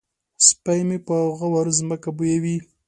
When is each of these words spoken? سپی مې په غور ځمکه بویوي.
سپی 0.47 0.81
مې 0.87 0.97
په 1.07 1.15
غور 1.39 1.65
ځمکه 1.79 2.09
بویوي. 2.17 2.57